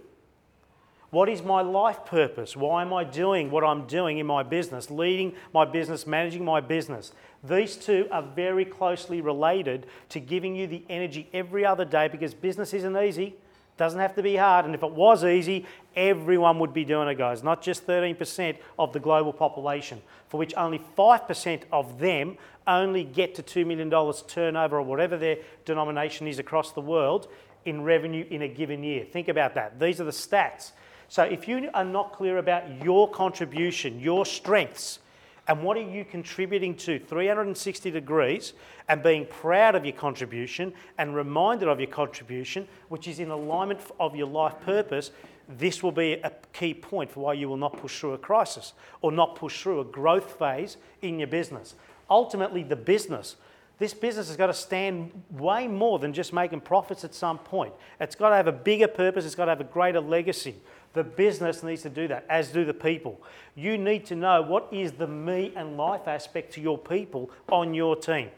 What 1.10 1.30
is 1.30 1.42
my 1.42 1.62
life 1.62 2.06
purpose? 2.06 2.58
Why 2.58 2.82
am 2.82 2.94
I 2.94 3.06
doing 3.06 3.50
what 3.50 3.64
I'm 3.64 3.88
doing 3.88 4.18
in 4.18 4.28
my 4.28 4.44
business, 4.44 4.92
leading 4.92 5.34
my 5.54 5.64
business, 5.64 6.06
managing 6.06 6.44
my 6.44 6.60
business? 6.60 7.14
These 7.42 7.78
two 7.78 8.10
are 8.12 8.22
very 8.22 8.66
closely 8.66 9.22
related 9.22 9.86
to 10.10 10.20
giving 10.20 10.56
you 10.56 10.68
the 10.68 10.84
energy 10.90 11.30
every 11.34 11.66
other 11.66 11.86
day 11.86 12.10
because 12.10 12.34
business 12.34 12.74
isn't 12.74 12.98
easy. 12.98 13.36
Doesn't 13.78 14.00
have 14.00 14.16
to 14.16 14.24
be 14.24 14.36
hard. 14.36 14.66
And 14.66 14.74
if 14.74 14.84
it 14.84 14.92
was 14.92 15.24
easy, 15.24 15.66
everyone 15.96 16.60
would 16.60 16.74
be 16.74 16.84
doing 16.84 17.08
it, 17.08 17.18
guys. 17.18 17.44
Not 17.44 17.62
just 17.62 17.86
13% 17.86 18.58
of 18.80 18.92
the 18.92 19.00
global 19.00 19.32
population, 19.32 20.02
for 20.30 20.38
which 20.38 20.54
only 20.58 20.82
5% 20.98 21.62
of 21.72 22.00
them 22.00 22.38
only 22.66 23.04
get 23.04 23.36
to 23.36 23.44
$2 23.44 23.66
million 23.66 23.90
turnover 24.28 24.78
or 24.78 24.82
whatever 24.82 25.16
their 25.16 25.38
denomination 25.64 26.28
is 26.28 26.40
across 26.40 26.72
the 26.72 26.82
world 26.82 27.28
in 27.66 27.84
revenue 27.84 28.26
in 28.30 28.42
a 28.42 28.48
given 28.48 28.84
year. 28.84 29.06
Think 29.06 29.28
about 29.28 29.54
that. 29.56 29.80
These 29.80 30.02
are 30.02 30.06
the 30.06 30.12
stats. 30.12 30.72
So 31.08 31.24
if 31.24 31.48
you 31.48 31.70
are 31.74 31.86
not 31.86 32.14
clear 32.14 32.38
about 32.38 32.84
your 32.84 33.10
contribution, 33.10 34.00
your 34.00 34.26
strengths, 34.26 35.00
and 35.48 35.64
what 35.64 35.78
are 35.78 35.82
you 35.82 36.04
contributing 36.04 36.76
to 36.76 37.00
360 37.00 37.92
degrees 37.92 38.54
and 38.90 39.02
being 39.02 39.26
proud 39.26 39.76
of 39.76 39.86
your 39.86 39.96
contribution 39.96 40.74
and 40.98 41.16
reminded 41.16 41.70
of 41.70 41.80
your 41.80 41.90
contribution, 41.90 42.68
which 42.90 43.08
is 43.08 43.20
in 43.20 43.30
alignment 43.30 43.80
of 44.00 44.16
your 44.16 44.28
life 44.28 44.60
purpose, 44.62 45.12
this 45.48 45.82
will 45.82 45.94
be 45.94 46.14
a 46.14 46.32
key 46.52 46.74
point 46.74 47.10
for 47.10 47.22
why 47.22 47.34
you 47.34 47.48
will 47.48 47.58
not 47.58 47.78
push 47.78 48.00
through 48.00 48.14
a 48.14 48.18
crisis 48.18 48.74
or 49.02 49.12
not 49.12 49.36
push 49.36 49.62
through 49.62 49.80
a 49.80 49.86
growth 49.86 50.38
phase 50.38 50.76
in 51.02 51.18
your 51.18 51.28
business. 51.28 51.76
Ultimately, 52.10 52.64
the 52.64 52.76
business 52.76 53.38
this 53.80 53.94
business 53.94 54.28
has 54.28 54.38
got 54.38 54.48
to 54.48 54.54
stand 54.54 55.12
way 55.30 55.68
more 55.68 56.00
than 56.00 56.12
just 56.12 56.34
making 56.34 56.62
profits 56.62 57.04
at 57.04 57.14
some 57.14 57.38
point. 57.38 57.74
It's 58.00 58.16
got 58.16 58.30
to 58.30 58.36
have 58.36 58.48
a 58.48 58.52
bigger 58.52 58.88
purpose, 58.88 59.24
it's 59.26 59.36
got 59.36 59.46
to 59.46 59.52
have 59.52 59.62
a 59.62 59.66
greater 59.66 60.02
legacy. 60.02 60.56
The 60.94 61.04
business 61.04 61.64
needs 61.64 61.84
to 61.84 61.90
do 61.90 62.08
that, 62.08 62.26
as 62.30 62.50
do 62.50 62.66
the 62.66 62.74
people. 62.74 63.22
You 63.56 63.78
need 63.78 64.06
to 64.08 64.16
know 64.16 64.42
what 64.42 64.68
is 64.72 64.94
the 64.94 65.08
me 65.08 65.54
and 65.56 65.78
life 65.78 66.08
aspect 66.08 66.54
to 66.54 66.62
your 66.62 66.78
people 66.78 67.30
on 67.50 67.74
your 67.74 67.96
team. 67.96 68.30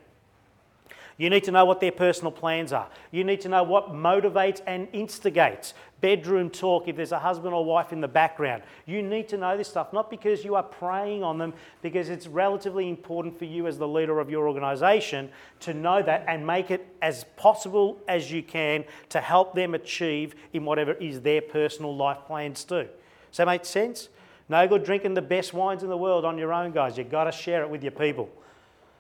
You 1.20 1.30
need 1.30 1.44
to 1.44 1.52
know 1.52 1.66
what 1.66 1.82
their 1.82 1.92
personal 1.92 2.32
plans 2.32 2.72
are. 2.72 2.88
You 3.12 3.26
need 3.26 3.42
to 3.42 3.50
know 3.50 3.62
what 3.62 3.92
motivates 3.92 4.62
and 4.66 4.88
instigates. 4.94 5.74
Bedroom 6.00 6.50
talk, 6.50 6.88
if 6.88 6.96
there's 6.96 7.12
a 7.12 7.20
husband 7.20 7.54
or 7.54 7.66
wife 7.66 7.92
in 7.92 8.00
the 8.00 8.08
background. 8.08 8.64
You 8.86 9.02
need 9.02 9.28
to 9.28 9.38
know 9.38 9.58
this 9.58 9.68
stuff, 9.68 9.92
not 9.92 10.10
because 10.10 10.46
you 10.46 10.56
are 10.56 10.64
preying 10.64 11.22
on 11.22 11.38
them, 11.38 11.54
because 11.82 12.08
it's 12.08 12.26
relatively 12.26 12.88
important 12.88 13.38
for 13.38 13.44
you 13.44 13.68
as 13.68 13.78
the 13.78 13.88
leader 13.88 14.22
of 14.22 14.30
your 14.30 14.48
organisation 14.48 15.30
to 15.60 15.74
know 15.74 16.02
that 16.02 16.24
and 16.30 16.48
make 16.48 16.72
it 16.72 16.88
as 17.02 17.26
possible 17.36 18.00
as 18.08 18.32
you 18.32 18.42
can 18.42 18.86
to 19.10 19.20
help 19.20 19.54
them 19.54 19.76
achieve 19.76 20.36
in 20.54 20.64
whatever 20.64 20.94
is 20.94 21.20
their 21.20 21.42
personal 21.42 21.94
life 21.94 22.20
plans 22.28 22.64
too. 22.64 22.88
Does 23.30 23.38
that 23.38 23.46
make 23.46 23.66
sense? 23.66 24.08
No 24.48 24.66
good 24.70 24.86
drinking 24.86 25.16
the 25.16 25.22
best 25.22 25.54
wines 25.54 25.84
in 25.84 25.90
the 25.90 25.98
world 25.98 26.24
on 26.24 26.38
your 26.38 26.54
own, 26.54 26.72
guys. 26.72 26.98
You've 26.98 27.12
got 27.12 27.26
to 27.26 27.34
share 27.34 27.62
it 27.62 27.70
with 27.70 27.84
your 27.84 27.92
people. 27.92 28.30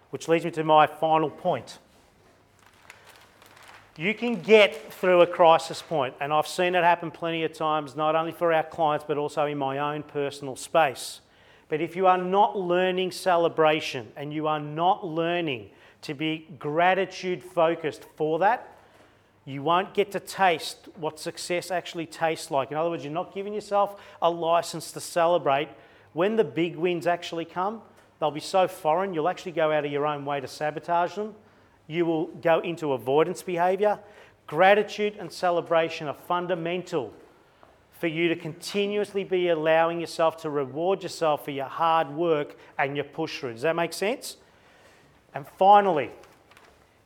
Which 0.09 0.27
leads 0.27 0.43
me 0.43 0.51
to 0.51 0.65
my 0.65 0.85
final 0.85 1.29
point 1.29 1.79
you 3.99 4.13
can 4.13 4.41
get 4.41 4.93
through 4.93 5.19
a 5.19 5.27
crisis 5.27 5.81
point, 5.81 6.13
and 6.21 6.31
I've 6.31 6.47
seen 6.47 6.73
it 6.73 6.85
happen 6.85 7.11
plenty 7.11 7.43
of 7.43 7.51
times, 7.51 7.97
not 7.97 8.15
only 8.15 8.31
for 8.31 8.53
our 8.53 8.63
clients, 8.63 9.03
but 9.05 9.17
also 9.17 9.45
in 9.45 9.57
my 9.57 9.77
own 9.77 10.03
personal 10.03 10.55
space. 10.55 11.19
But 11.67 11.81
if 11.81 11.97
you 11.97 12.07
are 12.07 12.17
not 12.17 12.57
learning 12.57 13.11
celebration 13.11 14.07
and 14.15 14.33
you 14.33 14.47
are 14.47 14.61
not 14.61 15.05
learning 15.05 15.71
to 16.03 16.13
be 16.13 16.47
gratitude 16.57 17.43
focused 17.43 18.05
for 18.15 18.39
that, 18.39 18.73
you 19.43 19.63
won't 19.63 19.93
get 19.93 20.13
to 20.13 20.21
taste 20.21 20.87
what 20.95 21.19
success 21.19 21.69
actually 21.69 22.05
tastes 22.05 22.49
like. 22.49 22.71
In 22.71 22.77
other 22.77 22.91
words, 22.91 23.03
you're 23.03 23.11
not 23.11 23.33
giving 23.33 23.53
yourself 23.53 24.01
a 24.21 24.31
license 24.31 24.93
to 24.93 25.01
celebrate. 25.01 25.67
When 26.13 26.37
the 26.37 26.45
big 26.45 26.77
wins 26.77 27.05
actually 27.05 27.43
come, 27.43 27.81
they'll 28.21 28.31
be 28.31 28.39
so 28.39 28.65
foreign, 28.65 29.13
you'll 29.13 29.27
actually 29.27 29.51
go 29.51 29.73
out 29.73 29.83
of 29.83 29.91
your 29.91 30.05
own 30.05 30.23
way 30.23 30.39
to 30.39 30.47
sabotage 30.47 31.15
them 31.15 31.35
you 31.89 32.05
will 32.05 32.27
go 32.27 32.59
into 32.59 32.93
avoidance 32.93 33.41
behavior. 33.41 33.99
Gratitude 34.45 35.17
and 35.19 35.29
celebration 35.29 36.07
are 36.07 36.13
fundamental 36.13 37.11
for 37.91 38.07
you 38.07 38.29
to 38.29 38.35
continuously 38.35 39.23
be 39.23 39.49
allowing 39.49 39.99
yourself 39.99 40.37
to 40.37 40.49
reward 40.49 41.01
yourself 41.03 41.43
for 41.43 41.51
your 41.51 41.65
hard 41.65 42.09
work 42.09 42.55
and 42.77 42.95
your 42.95 43.03
push 43.03 43.39
through. 43.39 43.53
Does 43.53 43.63
that 43.63 43.75
make 43.75 43.91
sense? 43.91 44.37
And 45.33 45.45
finally, 45.57 46.11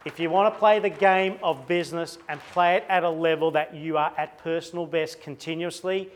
if 0.06 0.20
you 0.20 0.30
want 0.30 0.54
to 0.54 0.60
play 0.60 0.80
the 0.80 0.90
game 0.90 1.38
of 1.42 1.66
business 1.66 2.18
and 2.28 2.42
play 2.52 2.76
it 2.76 2.84
at 2.90 3.04
a 3.04 3.10
level 3.10 3.52
that 3.52 3.74
you 3.74 3.98
are 3.98 4.14
at 4.18 4.38
personal 4.38 4.86
best 4.86 5.22
continuously, 5.22 6.12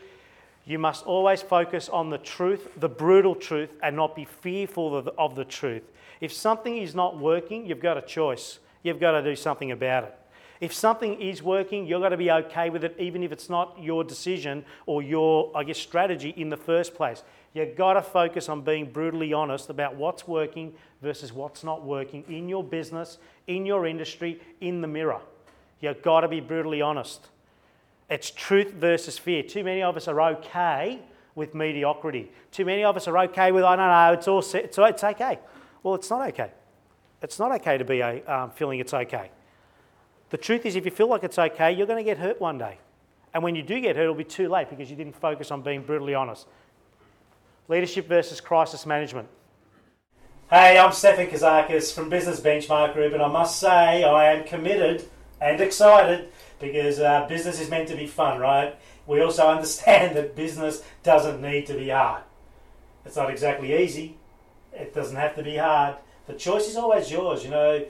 you 0.68 0.78
must 0.78 1.06
always 1.06 1.40
focus 1.40 1.88
on 1.88 2.10
the 2.10 2.18
truth, 2.18 2.68
the 2.76 2.90
brutal 2.90 3.34
truth, 3.34 3.74
and 3.82 3.96
not 3.96 4.14
be 4.14 4.26
fearful 4.26 4.94
of 4.94 5.06
the, 5.06 5.12
of 5.12 5.34
the 5.34 5.44
truth. 5.46 5.82
If 6.20 6.30
something 6.30 6.76
is 6.76 6.94
not 6.94 7.18
working, 7.18 7.66
you've 7.66 7.80
got 7.80 7.96
a 7.96 8.02
choice. 8.02 8.58
You've 8.82 9.00
got 9.00 9.12
to 9.12 9.22
do 9.22 9.34
something 9.34 9.72
about 9.72 10.04
it. 10.04 10.14
If 10.60 10.74
something 10.74 11.18
is 11.22 11.42
working, 11.42 11.86
you've 11.86 12.02
got 12.02 12.10
to 12.10 12.18
be 12.18 12.30
okay 12.30 12.68
with 12.68 12.84
it, 12.84 12.94
even 12.98 13.22
if 13.22 13.32
it's 13.32 13.48
not 13.48 13.76
your 13.80 14.04
decision 14.04 14.62
or 14.84 15.02
your, 15.02 15.50
I 15.56 15.64
guess, 15.64 15.78
strategy 15.78 16.34
in 16.36 16.50
the 16.50 16.56
first 16.58 16.94
place. 16.94 17.22
You've 17.54 17.74
got 17.74 17.94
to 17.94 18.02
focus 18.02 18.50
on 18.50 18.60
being 18.60 18.90
brutally 18.90 19.32
honest 19.32 19.70
about 19.70 19.96
what's 19.96 20.28
working 20.28 20.74
versus 21.00 21.32
what's 21.32 21.64
not 21.64 21.82
working 21.82 22.24
in 22.28 22.46
your 22.46 22.62
business, 22.62 23.16
in 23.46 23.64
your 23.64 23.86
industry, 23.86 24.38
in 24.60 24.82
the 24.82 24.88
mirror. 24.88 25.20
You've 25.80 26.02
got 26.02 26.20
to 26.20 26.28
be 26.28 26.40
brutally 26.40 26.82
honest. 26.82 27.28
It's 28.08 28.30
truth 28.30 28.72
versus 28.72 29.18
fear. 29.18 29.42
Too 29.42 29.62
many 29.62 29.82
of 29.82 29.96
us 29.96 30.08
are 30.08 30.20
okay 30.20 31.00
with 31.34 31.54
mediocrity. 31.54 32.30
Too 32.50 32.64
many 32.64 32.84
of 32.84 32.96
us 32.96 33.06
are 33.06 33.18
okay 33.18 33.52
with, 33.52 33.64
I 33.64 33.76
don't 33.76 33.86
know, 33.86 34.12
it's 34.12 34.28
all 34.28 34.42
so 34.42 34.58
it's 34.58 35.04
okay. 35.04 35.38
Well, 35.82 35.94
it's 35.94 36.10
not 36.10 36.26
okay. 36.28 36.50
It's 37.22 37.38
not 37.38 37.52
okay 37.52 37.78
to 37.78 37.84
be 37.84 38.00
a, 38.00 38.24
um, 38.26 38.50
feeling 38.50 38.80
it's 38.80 38.94
okay. 38.94 39.30
The 40.30 40.36
truth 40.36 40.66
is, 40.66 40.76
if 40.76 40.84
you 40.84 40.90
feel 40.90 41.08
like 41.08 41.24
it's 41.24 41.38
okay, 41.38 41.72
you're 41.72 41.86
going 41.86 42.04
to 42.04 42.08
get 42.08 42.18
hurt 42.18 42.40
one 42.40 42.58
day. 42.58 42.78
And 43.32 43.42
when 43.42 43.54
you 43.54 43.62
do 43.62 43.80
get 43.80 43.96
hurt, 43.96 44.02
it'll 44.02 44.14
be 44.14 44.24
too 44.24 44.48
late 44.48 44.68
because 44.70 44.90
you 44.90 44.96
didn't 44.96 45.16
focus 45.16 45.50
on 45.50 45.62
being 45.62 45.82
brutally 45.82 46.14
honest. 46.14 46.46
Leadership 47.68 48.08
versus 48.08 48.40
crisis 48.40 48.86
management. 48.86 49.28
Hey, 50.50 50.78
I'm 50.78 50.92
Stefan 50.92 51.26
Kazakis 51.26 51.94
from 51.94 52.08
Business 52.08 52.40
Benchmark 52.40 52.94
Group, 52.94 53.12
and 53.12 53.22
I 53.22 53.28
must 53.28 53.60
say 53.60 54.04
I 54.04 54.32
am 54.32 54.44
committed 54.44 55.08
and 55.40 55.60
excited 55.60 56.28
because 56.60 56.98
uh, 56.98 57.26
business 57.28 57.60
is 57.60 57.70
meant 57.70 57.88
to 57.88 57.96
be 57.96 58.06
fun, 58.06 58.40
right? 58.40 58.76
We 59.06 59.20
also 59.20 59.48
understand 59.48 60.16
that 60.16 60.36
business 60.36 60.82
doesn't 61.02 61.40
need 61.40 61.66
to 61.66 61.74
be 61.74 61.90
hard. 61.90 62.22
It's 63.04 63.16
not 63.16 63.30
exactly 63.30 63.82
easy, 63.82 64.16
it 64.72 64.94
doesn't 64.94 65.16
have 65.16 65.34
to 65.36 65.42
be 65.42 65.56
hard. 65.56 65.96
The 66.26 66.34
choice 66.34 66.68
is 66.68 66.76
always 66.76 67.10
yours, 67.10 67.42
you 67.42 67.50
know. 67.50 67.86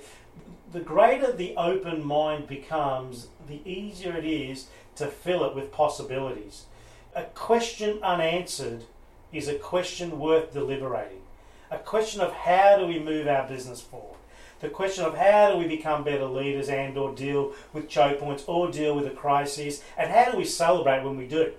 The 0.70 0.80
greater 0.80 1.32
the 1.32 1.56
open 1.56 2.06
mind 2.06 2.46
becomes, 2.46 3.28
the 3.48 3.60
easier 3.68 4.16
it 4.16 4.26
is 4.26 4.66
to 4.96 5.06
fill 5.06 5.44
it 5.44 5.56
with 5.56 5.72
possibilities. 5.72 6.66
A 7.14 7.24
question 7.24 8.00
unanswered 8.02 8.84
is 9.32 9.48
a 9.48 9.54
question 9.54 10.20
worth 10.20 10.52
deliberating. 10.52 11.22
A 11.70 11.78
question 11.78 12.20
of 12.20 12.32
how 12.32 12.76
do 12.78 12.86
we 12.86 12.98
move 12.98 13.26
our 13.26 13.48
business 13.48 13.80
forward? 13.80 14.17
The 14.60 14.68
question 14.68 15.04
of 15.04 15.16
how 15.16 15.52
do 15.52 15.58
we 15.58 15.68
become 15.68 16.04
better 16.04 16.24
leaders 16.26 16.68
and 16.68 16.96
or 16.98 17.14
deal 17.14 17.52
with 17.72 17.88
choke 17.88 18.18
points 18.18 18.44
or 18.46 18.70
deal 18.70 18.96
with 18.96 19.06
a 19.06 19.10
crisis 19.10 19.82
and 19.96 20.10
how 20.10 20.32
do 20.32 20.38
we 20.38 20.44
celebrate 20.44 21.04
when 21.04 21.16
we 21.16 21.26
do? 21.26 21.52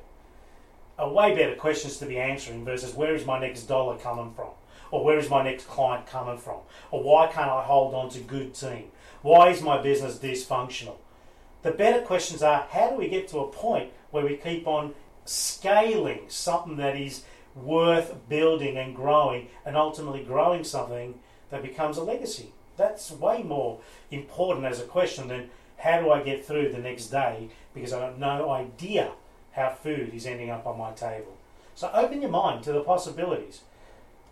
are 0.99 1.09
way 1.09 1.33
better 1.33 1.55
questions 1.55 1.97
to 1.97 2.05
be 2.05 2.19
answering 2.19 2.65
versus 2.65 2.93
where 2.93 3.15
is 3.15 3.25
my 3.25 3.39
next 3.39 3.63
dollar 3.63 3.97
coming 3.97 4.33
from? 4.33 4.49
Or 4.91 5.03
where 5.03 5.17
is 5.17 5.29
my 5.29 5.43
next 5.43 5.67
client 5.67 6.07
coming 6.07 6.37
from? 6.37 6.59
Or 6.91 7.01
why 7.01 7.27
can't 7.27 7.49
I 7.49 7.63
hold 7.63 7.93
on 7.93 8.09
to 8.09 8.19
good 8.19 8.53
team? 8.53 8.85
Why 9.21 9.49
is 9.49 9.61
my 9.61 9.81
business 9.81 10.17
dysfunctional? 10.17 10.97
The 11.61 11.71
better 11.71 12.01
questions 12.01 12.43
are 12.43 12.67
how 12.69 12.89
do 12.89 12.95
we 12.97 13.07
get 13.07 13.27
to 13.29 13.39
a 13.39 13.47
point 13.47 13.91
where 14.11 14.25
we 14.25 14.35
keep 14.35 14.67
on 14.67 14.93
scaling 15.25 16.21
something 16.27 16.77
that 16.77 16.97
is 16.97 17.23
worth 17.55 18.27
building 18.27 18.77
and 18.77 18.95
growing 18.95 19.47
and 19.65 19.77
ultimately 19.77 20.23
growing 20.23 20.63
something 20.63 21.19
that 21.49 21.61
becomes 21.61 21.97
a 21.97 22.03
legacy? 22.03 22.51
That's 22.79 23.11
way 23.11 23.43
more 23.43 23.79
important 24.09 24.65
as 24.65 24.79
a 24.79 24.85
question 24.85 25.27
than 25.27 25.49
how 25.79 25.99
do 25.99 26.11
I 26.11 26.23
get 26.23 26.45
through 26.45 26.71
the 26.71 26.79
next 26.79 27.07
day 27.07 27.49
because 27.73 27.91
I 27.91 28.05
have 28.05 28.17
no 28.17 28.49
idea 28.49 29.11
how 29.51 29.69
food 29.69 30.13
is 30.13 30.25
ending 30.25 30.49
up 30.49 30.65
on 30.65 30.77
my 30.77 30.93
table. 30.93 31.35
So 31.75 31.91
open 31.93 32.21
your 32.21 32.31
mind 32.31 32.63
to 32.63 32.71
the 32.71 32.79
possibilities. 32.79 33.61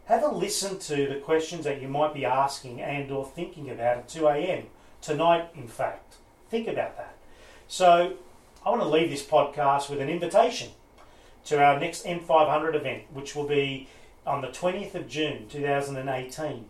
Have 0.06 0.24
a 0.24 0.30
listen 0.30 0.80
to 0.80 1.08
the 1.08 1.20
questions 1.20 1.66
that 1.66 1.82
you 1.82 1.90
might 1.90 2.14
be 2.14 2.24
asking 2.24 2.82
and 2.82 3.12
or 3.12 3.26
thinking 3.26 3.70
about 3.70 3.98
at 3.98 4.08
2 4.08 4.26
a.m. 4.28 4.68
tonight 5.02 5.50
in 5.54 5.68
fact. 5.68 6.16
Think 6.50 6.70
about 6.70 6.96
that. 6.96 7.16
So 7.68 8.14
I 8.66 8.70
want 8.70 8.82
to 8.82 8.88
leave 8.88 9.10
this 9.10 9.26
podcast 9.26 9.90
with 9.90 10.00
an 10.00 10.10
invitation 10.10 10.70
to 11.46 11.62
our 11.62 11.78
next 11.78 12.06
M500 12.06 12.76
event, 12.76 13.04
which 13.12 13.36
will 13.36 13.48
be 13.48 13.90
on 14.26 14.40
the 14.40 14.48
20th 14.48 14.96
of 14.96 15.10
June 15.10 15.48
2018. 15.50 16.66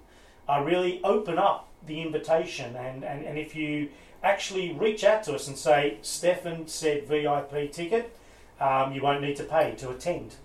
I 0.50 0.60
really 0.60 1.02
open 1.04 1.38
up 1.38 1.67
the 1.86 2.02
invitation, 2.02 2.76
and, 2.76 3.04
and, 3.04 3.26
and 3.26 3.38
if 3.38 3.56
you 3.56 3.90
actually 4.24 4.74
reach 4.74 5.04
out 5.04 5.24
to 5.24 5.36
us 5.36 5.48
and 5.48 5.58
say, 5.58 5.98
Stefan 6.02 6.68
said 6.68 7.08
VIP 7.08 7.72
ticket, 7.72 8.16
um, 8.60 8.94
you 8.94 9.02
won't 9.02 9.22
need 9.22 9.36
to 9.38 9.44
pay 9.44 9.76
to 9.76 9.90
attend. 9.90 10.36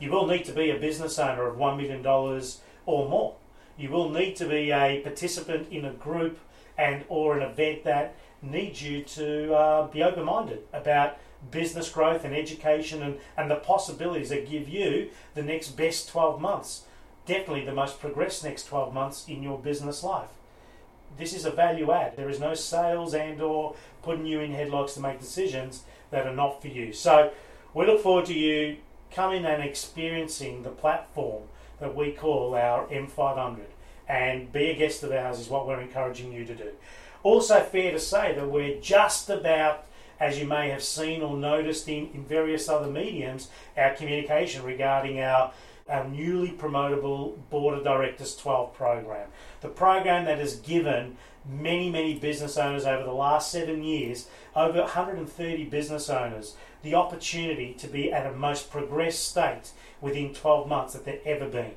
You 0.00 0.10
will 0.10 0.26
need 0.26 0.44
to 0.46 0.52
be 0.52 0.70
a 0.70 0.78
business 0.78 1.18
owner 1.18 1.46
of 1.46 1.56
$1 1.56 1.76
million 1.76 2.04
or 2.86 3.08
more. 3.08 3.36
You 3.76 3.90
will 3.90 4.10
need 4.10 4.36
to 4.36 4.48
be 4.48 4.70
a 4.70 5.00
participant 5.00 5.68
in 5.70 5.84
a 5.84 5.92
group 5.92 6.38
and 6.76 7.04
or 7.08 7.36
an 7.36 7.42
event 7.42 7.84
that 7.84 8.14
needs 8.40 8.82
you 8.82 9.02
to 9.02 9.54
uh, 9.54 9.86
be 9.88 10.02
open-minded 10.02 10.62
about 10.72 11.18
business 11.50 11.90
growth 11.90 12.24
and 12.24 12.34
education 12.34 13.02
and, 13.02 13.18
and 13.36 13.50
the 13.50 13.56
possibilities 13.56 14.28
that 14.30 14.48
give 14.48 14.68
you 14.68 15.10
the 15.34 15.42
next 15.42 15.70
best 15.70 16.08
12 16.08 16.40
months. 16.40 16.84
Definitely 17.26 17.64
the 17.64 17.74
most 17.74 18.00
progressed 18.00 18.44
next 18.44 18.64
12 18.64 18.94
months 18.94 19.28
in 19.28 19.42
your 19.42 19.58
business 19.58 20.02
life. 20.02 20.30
This 21.16 21.32
is 21.34 21.44
a 21.44 21.50
value 21.50 21.90
add. 21.90 22.16
There 22.16 22.28
is 22.28 22.40
no 22.40 22.54
sales 22.54 23.14
and 23.14 23.40
or 23.40 23.74
putting 24.02 24.26
you 24.26 24.40
in 24.40 24.52
headlocks 24.52 24.94
to 24.94 25.00
make 25.00 25.20
decisions 25.20 25.84
that 26.10 26.26
are 26.26 26.34
not 26.34 26.60
for 26.60 26.68
you. 26.68 26.92
So 26.92 27.32
we 27.74 27.86
look 27.86 28.02
forward 28.02 28.26
to 28.26 28.34
you 28.34 28.76
coming 29.10 29.44
and 29.44 29.62
experiencing 29.62 30.62
the 30.62 30.70
platform 30.70 31.44
that 31.80 31.94
we 31.94 32.12
call 32.12 32.54
our 32.54 32.86
M500 32.86 33.60
and 34.08 34.52
be 34.52 34.70
a 34.70 34.74
guest 34.74 35.02
of 35.02 35.12
ours 35.12 35.38
is 35.38 35.48
what 35.48 35.66
we're 35.66 35.80
encouraging 35.80 36.32
you 36.32 36.44
to 36.44 36.54
do. 36.54 36.70
Also, 37.22 37.60
fair 37.60 37.92
to 37.92 37.98
say 37.98 38.34
that 38.34 38.48
we're 38.48 38.80
just 38.80 39.28
about, 39.28 39.86
as 40.20 40.38
you 40.38 40.46
may 40.46 40.68
have 40.70 40.82
seen 40.82 41.22
or 41.22 41.36
noticed 41.36 41.88
in, 41.88 42.10
in 42.12 42.24
various 42.24 42.68
other 42.68 42.88
mediums, 42.88 43.48
our 43.76 43.94
communication 43.94 44.62
regarding 44.64 45.20
our, 45.20 45.52
our 45.88 46.08
newly 46.08 46.50
promotable 46.50 47.36
Board 47.50 47.78
of 47.78 47.84
Directors 47.84 48.36
12 48.36 48.74
program. 48.74 49.28
The 49.60 49.68
program 49.68 50.24
that 50.24 50.38
has 50.38 50.56
given 50.56 51.16
many, 51.48 51.90
many 51.90 52.18
business 52.18 52.56
owners 52.58 52.84
over 52.84 53.04
the 53.04 53.12
last 53.12 53.50
seven 53.50 53.82
years, 53.82 54.28
over 54.54 54.80
130 54.80 55.64
business 55.64 56.10
owners, 56.10 56.56
the 56.82 56.94
opportunity 56.94 57.74
to 57.74 57.86
be 57.86 58.12
at 58.12 58.26
a 58.26 58.32
most 58.32 58.70
progressed 58.70 59.28
state 59.28 59.70
within 60.00 60.34
12 60.34 60.68
months 60.68 60.92
that 60.92 61.04
they've 61.04 61.22
ever 61.24 61.48
been. 61.48 61.74